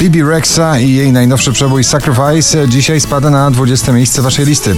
[0.00, 4.76] Bibi Rexa i jej najnowszy przebój Sacrifice dzisiaj spada na 20 miejsce waszej listy.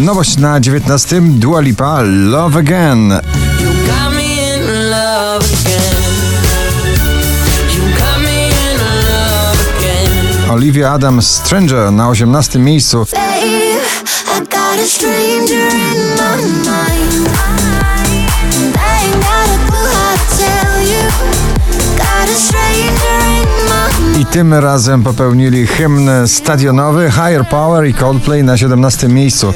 [0.00, 3.12] Nowość na 19 Dua Lipa Love Again.
[10.50, 13.06] Olivia Adams Stranger na 18 miejscu.
[24.18, 29.54] I tym razem popełnili hymn stadionowy Higher Power i Coldplay na 17 miejscu.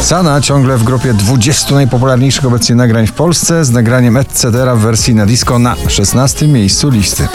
[0.00, 4.50] Sana ciągle w grupie 20 najpopularniejszych obecnie nagrań w Polsce z nagraniem Etc.
[4.50, 7.28] w wersji na disco na 16 miejscu listy.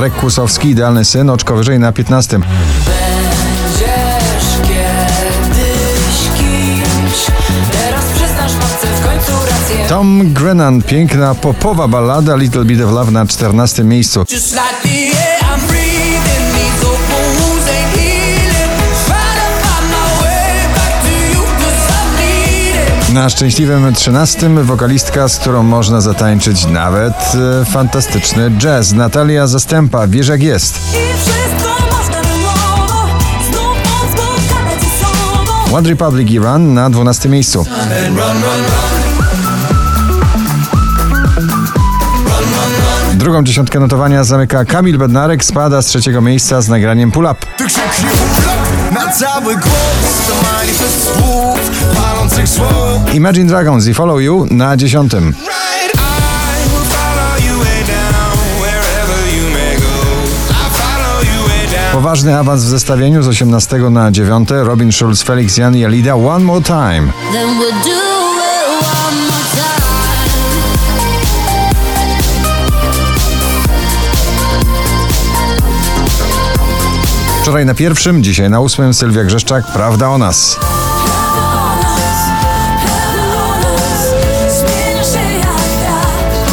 [0.00, 0.10] Etc.
[0.10, 2.38] Arek Kłusowski, Idealny Syn, oczko wyżej na 15.
[2.38, 2.48] Będziesz
[4.62, 7.26] kiedyś kimś.
[7.72, 9.88] Teraz przyznasz matce w końcu rację.
[9.88, 14.24] Tom Grennan, piękna popowa ballada Little Bit of Love na 14 miejscu.
[14.30, 15.89] Like
[23.14, 27.14] Na szczęśliwym 13 wokalistka, z którą można zatańczyć nawet
[27.60, 28.92] e, fantastyczny jazz.
[28.92, 30.80] Natalia Zastępa, wiesz jak jest.
[35.74, 37.66] One Republic i Run na 12 miejscu.
[43.14, 47.46] Drugą dziesiątkę notowania zamyka Kamil Bednarek, spada z trzeciego miejsca z nagraniem Pull Up.
[47.56, 48.60] Ty krzyknie urlop
[48.92, 51.99] na cały głos, to manifest słów.
[53.14, 55.34] Imagine Dragons i Follow You na dziesiątym.
[61.92, 64.48] Poważny awans w zestawieniu z 18 na 9.
[64.50, 67.12] Robin Schulz, Felix Jan i Alida one more time.
[77.42, 80.58] Wczoraj na pierwszym, dzisiaj na ósmym Sylwia Grzeszczak, Prawda o nas.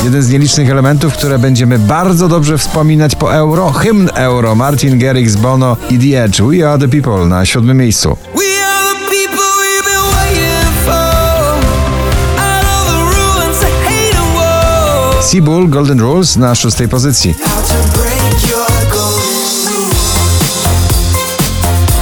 [0.07, 5.35] Jeden z nielicznych elementów, które będziemy bardzo dobrze wspominać po euro, hymn euro, Martin Garrix,
[5.35, 8.17] Bono i The Edge, We Are The People na siódmym miejscu.
[15.21, 17.35] Seabull, Golden Rules na szóstej pozycji.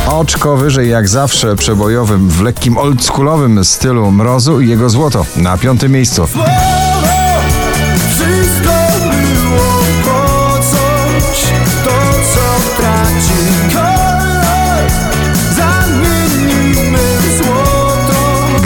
[0.08, 5.92] Oczko wyżej jak zawsze przebojowym, w lekkim oldschoolowym stylu mrozu i jego złoto na piątym
[5.92, 6.28] miejscu.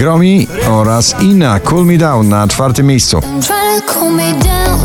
[0.10, 3.18] Gromi oraz Ina, Cool Me Down na czwartym miejscu.
[3.18, 4.80] I'm trying to cool me down.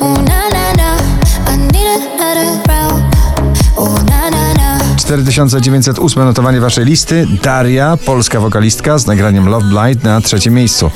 [0.00, 0.96] Oh, na, na, na.
[1.54, 3.02] I need another route.
[3.76, 4.78] Oh, na, na, na.
[4.96, 7.26] 4908 notowanie waszej listy.
[7.42, 10.90] Daria, polska wokalistka z nagraniem Love Blind na trzecim miejscu.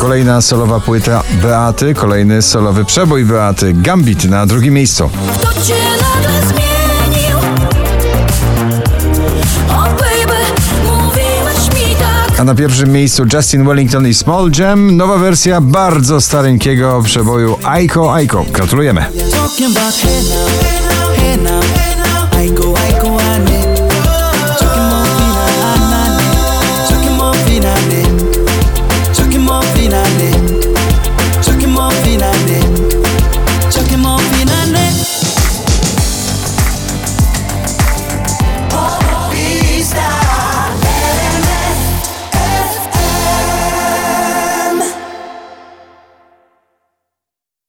[0.00, 5.10] Kolejna solowa płyta Beaty, kolejny solowy przebój Beaty, Gambit na drugim miejscu.
[12.36, 12.40] Tak.
[12.40, 18.14] A na pierwszym miejscu Justin Wellington i Small Jam, nowa wersja bardzo stareńkiego przeboju Aiko
[18.14, 18.44] Aiko.
[18.52, 19.04] Gratulujemy.